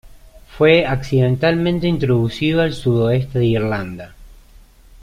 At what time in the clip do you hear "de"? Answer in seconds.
3.37-3.45